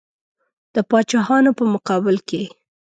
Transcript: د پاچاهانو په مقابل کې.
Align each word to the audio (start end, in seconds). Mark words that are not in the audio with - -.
د 0.73 0.75
پاچاهانو 0.89 1.51
په 1.57 1.63
مقابل 1.73 2.17
کې. 2.29 2.41